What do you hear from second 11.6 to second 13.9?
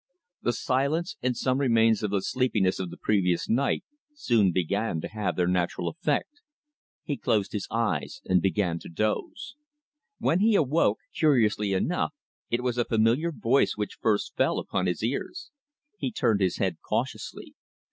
enough, it was a familiar voice